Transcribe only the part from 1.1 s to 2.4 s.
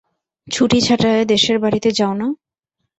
দেশের বাড়িতে যাও না?